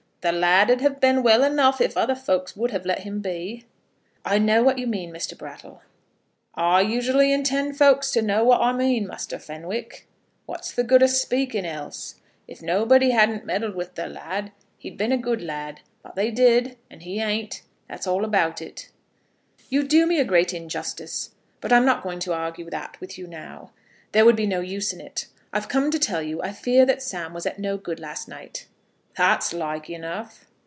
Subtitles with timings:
[0.21, 3.65] The lad'd have been well enough if other folks would have let him be."
[4.23, 5.35] "I know what you mean, Mr.
[5.35, 5.81] Brattle."
[6.53, 10.05] "I usually intend folks to know what I mean, Muster Fenwick.
[10.45, 12.21] What's the good o' speaking else?
[12.47, 15.79] If nobody hadn't a meddled with the lad, he'd been a good lad.
[16.03, 17.63] But they did, and he ain't.
[17.89, 18.89] That's all about it."
[19.69, 21.31] "You do me a great injustice,
[21.61, 23.71] but I'm not going to argue that with you now.
[24.11, 25.25] There would be no use in it.
[25.51, 28.67] I've come to tell you I fear that Sam was at no good last night."
[29.17, 30.45] "That's like enough."